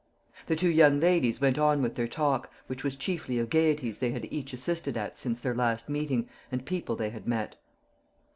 The 0.47 0.55
two 0.55 0.69
young 0.71 0.99
ladies 0.99 1.39
went 1.39 1.59
on 1.59 1.83
with 1.83 1.93
their 1.93 2.07
talk, 2.07 2.49
which 2.65 2.83
was 2.83 2.95
chiefly 2.95 3.37
of 3.37 3.51
gaieties 3.51 3.99
they 3.99 4.09
had 4.09 4.25
each 4.33 4.51
assisted 4.51 4.97
at 4.97 5.15
since 5.15 5.39
their 5.39 5.53
last 5.53 5.89
meeting, 5.89 6.27
and 6.51 6.65
people 6.65 6.95
they 6.95 7.11
had 7.11 7.27
met. 7.27 7.55